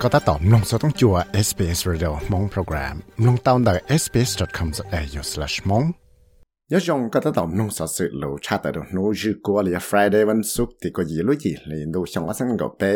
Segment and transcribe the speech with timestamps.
[0.00, 1.16] ก็ตัดต่อมลงสต้องจัว
[1.46, 5.86] SBS Radio มงโปรแกรมลงตาวน์ได้ sbs.com.au/mong
[6.72, 12.92] ยศงก็ตัดต่อมลงสสื่อหลูชาติดูนูจืกัวเลย Friday วันศุกร์ที่ก็ยีลุยีเลยดูช่องว่าสังกบเป้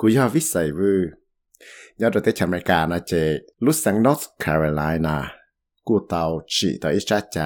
[0.00, 0.92] กูยอวิสัยวู
[2.00, 3.12] ยอดที่อเมริกานะเจ
[3.64, 5.16] ลุสัง North Carolina
[5.86, 6.22] กูเตา
[6.52, 7.38] จีต่ออิจฉาใจ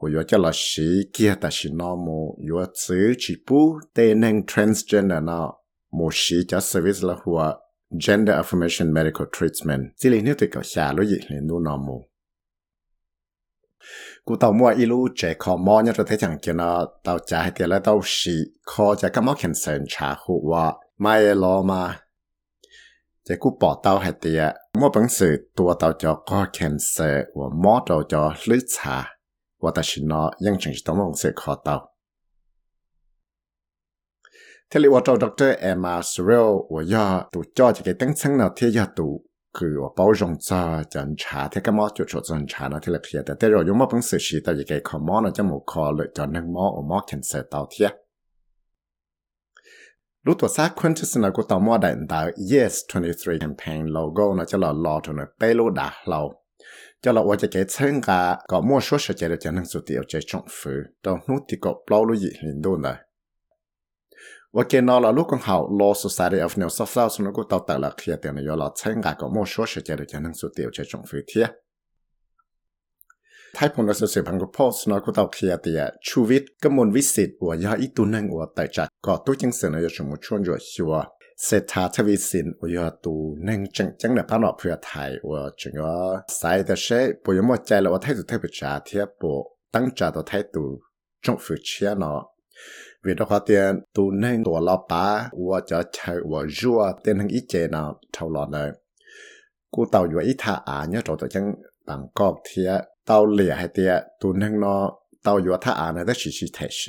[0.00, 5.32] 我要叫老师记得是那么要自己不得能 transgender 那
[5.90, 7.58] 么是叫 service 了话
[8.05, 11.97] gender affirmation medical treatment สิลินี่ติกับชาลุยิเลนูนอมู
[14.27, 16.61] กูต่อมัวอีลูเจคอมอเนี่ยจะเทจังเกียน
[17.03, 18.35] เตาจ่าให้เดียแล้วเตาชี
[18.69, 20.65] คอจะก็มอเข็นเซนชาหูว่า
[21.01, 21.83] ไม่รอมา
[23.27, 26.95] จะกูปอเตาให้เดียวมัวปังสื่อตัวเตาจอก็เข็นเซ
[27.37, 28.97] ว่ามอเตาจอลึกชา
[29.61, 31.75] ว่าแต่ชินอยังจึงจะต้องมองเสกคอเตา
[34.73, 38.49] thế liệu cho doctor Emma Sorrell và ya tụ cho chỉ cái tăng sáng nào
[38.55, 39.21] thế ya tụ
[39.53, 42.79] cứ và bảo rộng cho chân trả thế cái mỏ chuột chuột chân trả nó
[42.83, 47.89] thế là kia แต่แต่เราอยู่มาเป็นสื่อชีตแต่ยังเขามอนะจะหมู่คอเลยจอนนั่งมอโอมอเข็นเสตเอาเทีย
[50.25, 52.19] รู้ตัวซากคนที่สนับกูต่อมอได้แต่
[52.51, 52.73] yes
[53.09, 56.19] 23 campaign logo นะจะหล่อหล่อจนเปรูด่าเรา
[57.03, 63.12] จะเราว่าจะเกิดเชิงกาก็มั่วชั่วเฉยเลยจะนั่งสุดเดียวใจจงฟื้นตรงนู้นที่ก็เปล่าลุยลินดูเลย
[64.57, 71.45] ว่าเกนอลลูกของเขาลอสสายเดียฟเนวซาฟซาวสนุกตอตาละเคียเตียนยอลอดใช้งานกับโมชัวเฉยเดียนังสุเตียวเฉจงฟิเทีย
[73.55, 80.93] ท้ายพลรัสเซีพังกพ่อสนอกุตอาเคียเตียชูวิทกมลวิสิตหัวยาอิตุนังหัวแต่จัดก็ตัวจังเสนอยชมุชวนยชัว
[81.43, 83.15] เศรษฐาทวีสินอุยตู
[83.47, 85.95] นั่งจังจังเนี่พานอเพื่อไทยว่าจังว่า
[86.39, 89.23] สายแต่เช่ปุยมอใจแล้ว่าไทยสุดไทยประชาเทียบป
[89.73, 90.65] ตั้งจ่าตัวไทยตู
[91.23, 92.19] จงฝึกเชียเนาะ
[105.23, 106.83] เต่าอยู่ท่าอ่านเนี่ยได้ชิชิเทเช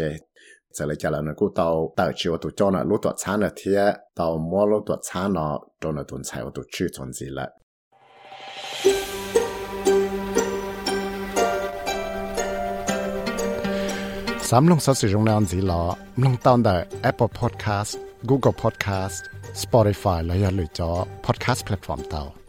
[0.77, 3.81] จะเลยจะแล้วนะกูเต่าเต่าชิวตัวจ้อนะรู้ตัวช้านะเทีย
[4.17, 7.09] เต่ามัวรู้ตัวช้าเนาะตัวนะตัวใช้ตัวชื่อชน
[14.57, 15.83] สามลงสัสิรงนานสีหลอ
[16.25, 16.77] ลงตอนได้
[17.11, 17.93] Apple Podcast
[18.29, 19.19] Google Podcast
[19.63, 20.91] Spotify และอย่าลืมจอ
[21.25, 22.44] Podcast Platform เตา